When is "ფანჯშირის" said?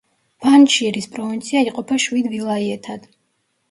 0.45-1.09